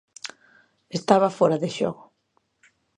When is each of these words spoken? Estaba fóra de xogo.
Estaba 0.97 1.35
fóra 1.37 1.61
de 1.63 1.69
xogo. 1.77 2.03